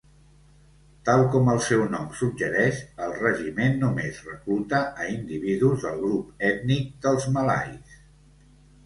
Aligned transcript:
Tal 1.07 1.19
com 1.33 1.49
el 1.51 1.59
seu 1.65 1.83
nom 1.95 2.07
suggereix, 2.21 2.79
el 3.07 3.13
regiment 3.17 3.75
només 3.83 4.21
recluta 4.29 4.79
a 5.03 5.11
individus 5.17 5.85
del 5.89 6.01
grup 6.07 6.43
ètnic 6.49 6.89
dels 7.07 7.29
malais. 7.37 8.01